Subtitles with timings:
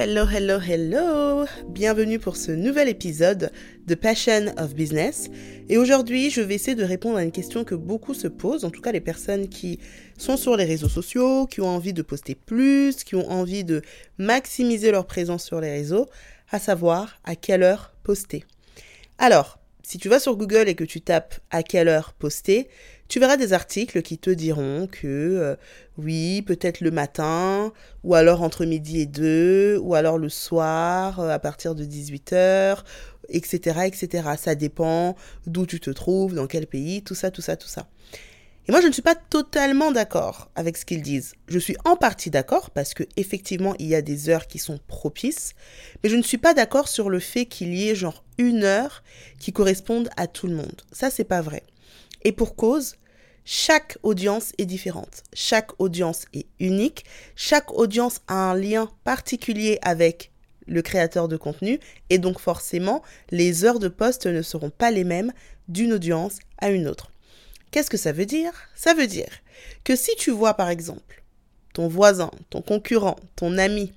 [0.00, 3.50] Hello, hello, hello Bienvenue pour ce nouvel épisode
[3.84, 5.28] de Passion of Business.
[5.68, 8.70] Et aujourd'hui, je vais essayer de répondre à une question que beaucoup se posent, en
[8.70, 9.80] tout cas les personnes qui
[10.16, 13.82] sont sur les réseaux sociaux, qui ont envie de poster plus, qui ont envie de
[14.18, 16.06] maximiser leur présence sur les réseaux,
[16.52, 18.44] à savoir à quelle heure poster.
[19.18, 22.68] Alors, si tu vas sur Google et que tu tapes à quelle heure poster,
[23.08, 25.56] tu verras des articles qui te diront que euh,
[25.96, 27.72] oui, peut-être le matin,
[28.04, 32.84] ou alors entre midi et deux, ou alors le soir euh, à partir de 18h,
[33.30, 34.28] etc., etc.
[34.38, 35.16] Ça dépend
[35.46, 37.88] d'où tu te trouves, dans quel pays, tout ça, tout ça, tout ça.
[38.68, 41.32] Et moi, je ne suis pas totalement d'accord avec ce qu'ils disent.
[41.46, 44.78] Je suis en partie d'accord parce que effectivement, il y a des heures qui sont
[44.86, 45.54] propices,
[46.02, 49.02] mais je ne suis pas d'accord sur le fait qu'il y ait genre une heure
[49.38, 50.82] qui corresponde à tout le monde.
[50.92, 51.62] Ça, c'est pas vrai.
[52.22, 52.96] Et pour cause,
[53.44, 55.22] chaque audience est différente.
[55.32, 57.04] Chaque audience est unique.
[57.34, 60.30] Chaque audience a un lien particulier avec
[60.66, 65.04] le créateur de contenu et donc forcément, les heures de poste ne seront pas les
[65.04, 65.32] mêmes
[65.66, 67.10] d'une audience à une autre.
[67.70, 68.52] Qu'est-ce que ça veut dire?
[68.74, 69.30] Ça veut dire
[69.84, 71.22] que si tu vois par exemple
[71.72, 73.92] ton voisin, ton concurrent, ton ami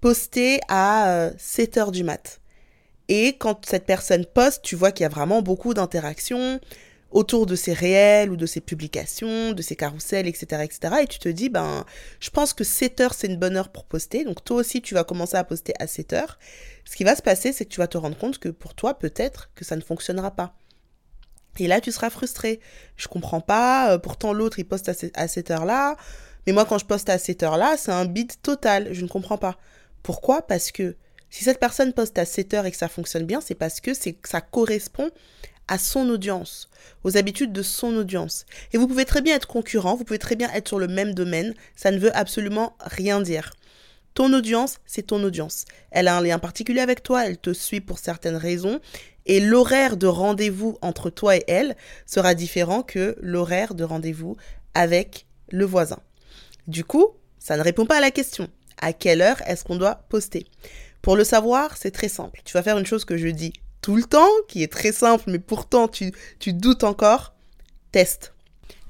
[0.00, 2.40] poster à 7 euh, heures du mat,
[3.08, 6.60] et quand cette personne poste, tu vois qu'il y a vraiment beaucoup d'interactions,
[7.10, 10.94] autour de ses réels ou de ses publications, de ses carousels, etc., etc.
[11.02, 11.84] Et tu te dis, ben,
[12.20, 14.24] je pense que 7 heures, c'est une bonne heure pour poster.
[14.24, 16.38] Donc toi aussi, tu vas commencer à poster à 7 heures.
[16.84, 18.98] Ce qui va se passer, c'est que tu vas te rendre compte que pour toi,
[18.98, 20.54] peut-être que ça ne fonctionnera pas.
[21.58, 22.60] Et là, tu seras frustré.
[22.96, 23.92] Je comprends pas.
[23.92, 25.96] Euh, pourtant, l'autre, il poste à cette heure-là.
[26.46, 28.88] Mais moi, quand je poste à cette heure-là, c'est un bid total.
[28.92, 29.58] Je ne comprends pas.
[30.02, 30.42] Pourquoi?
[30.42, 30.96] Parce que
[31.30, 33.92] si cette personne poste à 7 heures et que ça fonctionne bien, c'est parce que
[33.94, 35.10] ça correspond
[35.68, 36.68] à son audience,
[37.04, 38.46] aux habitudes de son audience.
[38.72, 41.14] Et vous pouvez très bien être concurrent, vous pouvez très bien être sur le même
[41.14, 43.52] domaine, ça ne veut absolument rien dire.
[44.14, 45.64] Ton audience, c'est ton audience.
[45.90, 48.80] Elle a un lien particulier avec toi, elle te suit pour certaines raisons,
[49.26, 54.36] et l'horaire de rendez-vous entre toi et elle sera différent que l'horaire de rendez-vous
[54.74, 56.00] avec le voisin.
[56.66, 57.08] Du coup,
[57.38, 58.48] ça ne répond pas à la question.
[58.80, 60.46] À quelle heure est-ce qu'on doit poster?
[61.02, 62.40] Pour le savoir, c'est très simple.
[62.44, 65.24] Tu vas faire une chose que je dis tout le temps, qui est très simple,
[65.28, 66.12] mais pourtant tu,
[66.46, 67.34] doutes encore,
[67.92, 68.34] teste.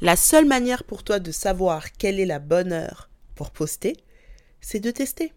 [0.00, 3.96] La seule manière pour toi de savoir quelle est la bonne heure pour poster,
[4.60, 5.32] c'est de tester.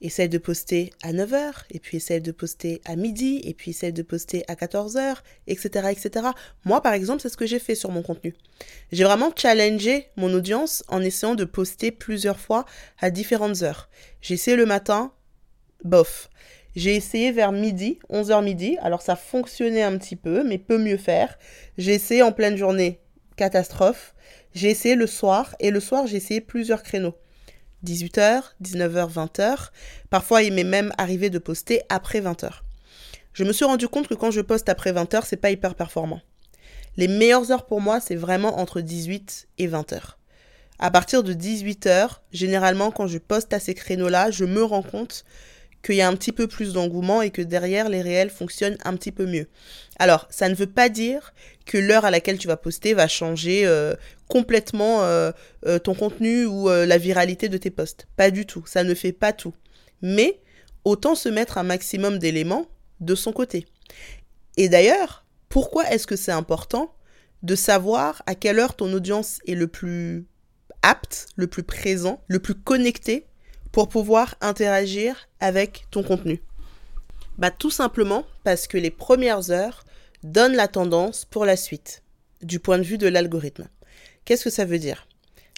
[0.00, 3.92] Essaye de poster à 9h, et puis essaye de poster à midi, et puis essaye
[3.92, 6.26] de poster à 14h, etc., etc.
[6.64, 8.34] Moi, par exemple, c'est ce que j'ai fait sur mon contenu.
[8.90, 12.64] J'ai vraiment challengé mon audience en essayant de poster plusieurs fois
[12.98, 13.88] à différentes heures.
[14.20, 15.12] J'ai essayé le matin,
[15.84, 16.30] bof.
[16.74, 18.78] J'ai essayé vers midi, 11h midi.
[18.80, 21.38] Alors ça fonctionnait un petit peu, mais peut mieux faire.
[21.78, 23.00] J'ai essayé en pleine journée,
[23.36, 24.14] catastrophe.
[24.54, 27.14] J'ai essayé le soir, et le soir, j'ai essayé plusieurs créneaux.
[27.84, 29.70] 18h, 19h, 20h.
[30.10, 32.50] Parfois, il m'est même arrivé de poster après 20h.
[33.32, 36.20] Je me suis rendu compte que quand je poste après 20h, c'est pas hyper performant.
[36.96, 40.00] Les meilleures heures pour moi, c'est vraiment entre 18 et 20h.
[40.78, 45.24] À partir de 18h, généralement, quand je poste à ces créneaux-là, je me rends compte
[45.82, 48.94] qu'il y a un petit peu plus d'engouement et que derrière les réels fonctionnent un
[48.94, 49.48] petit peu mieux.
[49.98, 51.34] Alors, ça ne veut pas dire
[51.66, 53.94] que l'heure à laquelle tu vas poster va changer euh,
[54.28, 55.32] complètement euh,
[55.66, 58.06] euh, ton contenu ou la viralité de tes posts.
[58.16, 59.54] Pas du tout, ça ne fait pas tout.
[60.00, 60.40] Mais
[60.84, 62.66] autant se mettre un maximum d'éléments
[63.00, 63.66] de son côté.
[64.56, 66.94] Et d'ailleurs, pourquoi est-ce que c'est important
[67.42, 70.26] de savoir à quelle heure ton audience est le plus
[70.82, 73.26] apte, le plus présent, le plus connecté
[73.72, 76.40] pour pouvoir interagir avec ton contenu
[77.38, 79.84] Bah tout simplement parce que les premières heures
[80.22, 82.02] donnent la tendance pour la suite,
[82.42, 83.68] du point de vue de l'algorithme.
[84.24, 85.08] Qu'est-ce que ça veut dire?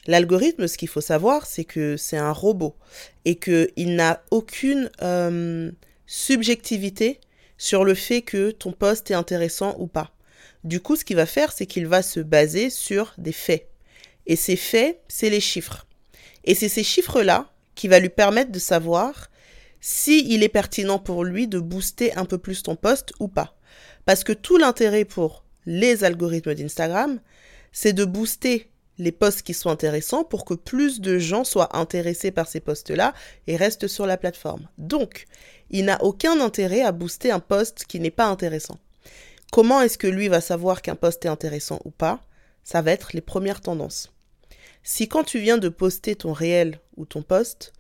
[0.07, 2.77] L'algorithme, ce qu'il faut savoir, c'est que c'est un robot
[3.25, 5.71] et qu'il n'a aucune euh,
[6.07, 7.21] subjectivité
[7.57, 10.13] sur le fait que ton poste est intéressant ou pas.
[10.63, 13.69] Du coup, ce qu'il va faire, c'est qu'il va se baser sur des faits.
[14.27, 15.87] Et ces faits, c'est les chiffres.
[16.45, 19.31] Et c'est ces chiffres-là qui va lui permettre de savoir
[19.81, 23.57] si est pertinent pour lui de booster un peu plus ton poste ou pas.
[24.05, 27.21] Parce que tout l'intérêt pour les algorithmes d'Instagram,
[27.73, 32.31] c'est de booster les posts qui sont intéressants pour que plus de gens soient intéressés
[32.31, 33.13] par ces posts-là
[33.47, 34.69] et restent sur la plateforme.
[34.79, 35.27] Donc,
[35.71, 38.79] il n'a aucun intérêt à booster un post qui n'est pas intéressant.
[39.51, 42.21] Comment est-ce que lui va savoir qu'un post est intéressant ou pas?
[42.63, 44.14] Ça va être les premières tendances.
[44.87, 47.73] Si quand tu viens de poster ton réel ou ton post,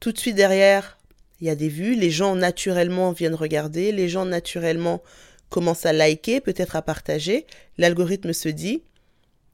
[0.00, 0.98] tout de suite derrière,
[1.40, 5.00] il y a des vues, les gens naturellement viennent regarder, les gens naturellement
[5.48, 7.46] commencent à liker, peut-être à partager,
[7.78, 8.82] l'algorithme se dit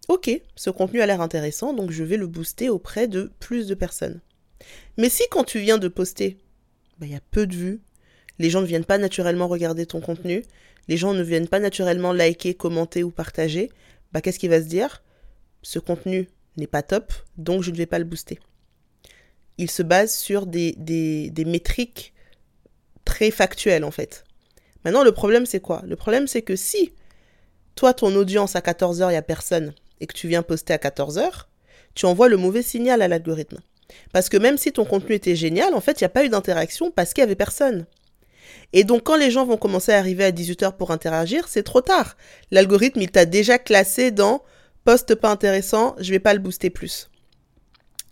[0.09, 3.75] Ok, ce contenu a l'air intéressant, donc je vais le booster auprès de plus de
[3.75, 4.23] personnes.
[4.97, 6.39] Mais si quand tu viens de poster,
[6.99, 7.81] bah, il y a peu de vues,
[8.39, 10.45] les gens ne viennent pas naturellement regarder ton contenu,
[10.89, 13.71] les gens ne viennent pas naturellement liker, commenter ou partager,
[14.13, 15.03] bah, qu'est-ce qu'il va se dire?
[15.63, 16.27] Ce contenu
[16.61, 18.39] n'est pas top, donc je ne vais pas le booster.
[19.59, 22.15] Il se base sur des, des, des métriques
[23.05, 24.25] très factuelles en fait.
[24.85, 25.83] Maintenant, le problème, c'est quoi?
[25.87, 26.93] Le problème, c'est que si
[27.75, 30.79] toi, ton audience à 14h, il n'y a personne, et que tu viens poster à
[30.79, 31.47] 14h,
[31.95, 33.59] tu envoies le mauvais signal à l'algorithme.
[34.13, 36.29] Parce que même si ton contenu était génial, en fait, il n'y a pas eu
[36.29, 37.87] d'interaction parce qu'il n'y avait personne.
[38.73, 41.81] Et donc, quand les gens vont commencer à arriver à 18h pour interagir, c'est trop
[41.81, 42.17] tard.
[42.51, 44.43] L'algorithme, il t'a déjà classé dans
[44.85, 47.11] poste pas intéressant, je vais pas le booster plus.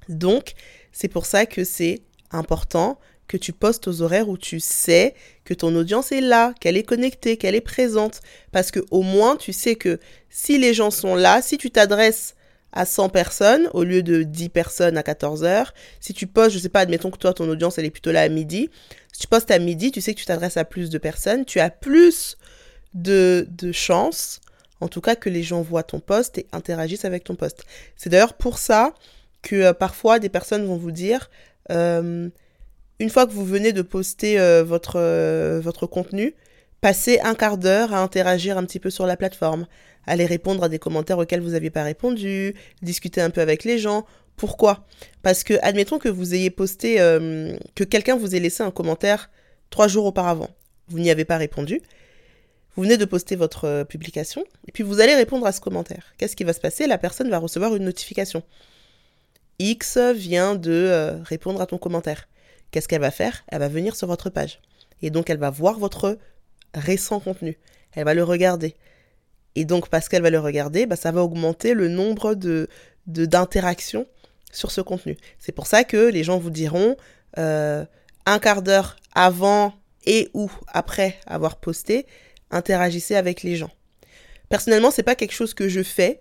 [0.08, 0.54] Donc,
[0.92, 2.98] c'est pour ça que c'est important
[3.28, 6.82] que tu postes aux horaires où tu sais que ton audience est là, qu'elle est
[6.82, 8.20] connectée, qu'elle est présente.
[8.52, 10.00] Parce que au moins, tu sais que
[10.30, 12.34] si les gens sont là, si tu t'adresses
[12.72, 16.58] à 100 personnes au lieu de 10 personnes à 14 heures, si tu postes, je
[16.58, 18.70] sais pas, admettons que toi, ton audience, elle est plutôt là à midi.
[19.12, 21.60] Si tu postes à midi, tu sais que tu t'adresses à plus de personnes, tu
[21.60, 22.38] as plus
[22.94, 24.40] de, de chances,
[24.80, 27.64] en tout cas, que les gens voient ton poste et interagissent avec ton poste.
[27.96, 28.94] C'est d'ailleurs pour ça
[29.42, 31.30] que euh, parfois des personnes vont vous dire,
[31.70, 32.28] euh,
[32.98, 36.34] une fois que vous venez de poster euh, votre, contenu,
[36.80, 39.66] passez un quart d'heure à interagir un petit peu sur la plateforme,
[40.06, 43.78] aller répondre à des commentaires auxquels vous n'aviez pas répondu, discuter un peu avec les
[43.78, 44.06] gens.
[44.36, 44.86] Pourquoi?
[45.22, 49.30] Parce que, admettons que vous ayez posté, que quelqu'un vous ait laissé un commentaire
[49.70, 50.48] trois jours auparavant.
[50.86, 51.82] Vous n'y avez pas répondu.
[52.78, 56.14] Vous venez de poster votre publication, et puis vous allez répondre à ce commentaire.
[56.16, 56.86] Qu'est-ce qui va se passer?
[56.86, 58.44] La personne va recevoir une notification.
[59.58, 62.28] X vient de répondre à ton commentaire
[62.70, 63.42] qu'est-ce qu'elle va faire?
[63.48, 64.60] Elle va venir sur votre page.
[65.02, 66.18] Et donc, elle va voir votre
[66.72, 67.58] récent contenu.
[67.94, 68.76] Elle va le regarder.
[69.56, 72.68] Et donc, parce qu'elle va le regarder, bah, ça va augmenter le nombre de
[73.08, 74.06] d'interactions
[74.52, 75.16] sur ce contenu.
[75.40, 76.96] C'est pour ça que les gens vous diront
[77.38, 77.84] euh,
[78.24, 79.74] un quart d'heure avant
[80.06, 82.06] et ou après avoir posté,
[82.50, 83.70] interagissez avec les gens.
[84.48, 86.20] Personnellement, c'est pas quelque chose que je fais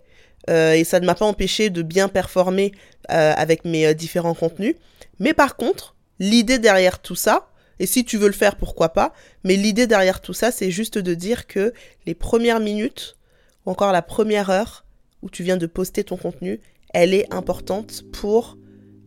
[0.50, 2.74] euh, et ça ne m'a pas empêché de bien performer
[3.12, 4.76] euh, avec mes différents contenus.
[5.20, 9.14] Mais par contre, L'idée derrière tout ça, et si tu veux le faire, pourquoi pas,
[9.44, 11.74] mais l'idée derrière tout ça, c'est juste de dire que
[12.06, 13.18] les premières minutes,
[13.66, 14.86] ou encore la première heure
[15.22, 16.60] où tu viens de poster ton contenu,
[16.94, 18.58] elle est importante pour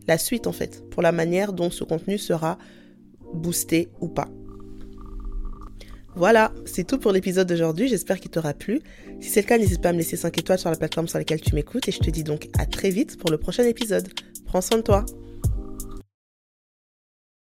[0.07, 2.57] la suite en fait, pour la manière dont ce contenu sera
[3.33, 4.29] boosté ou pas.
[6.15, 8.81] Voilà, c'est tout pour l'épisode d'aujourd'hui, j'espère qu'il t'aura plu.
[9.21, 11.17] Si c'est le cas, n'hésite pas à me laisser 5 étoiles sur la plateforme sur
[11.17, 14.09] laquelle tu m'écoutes et je te dis donc à très vite pour le prochain épisode.
[14.45, 15.05] Prends soin de toi.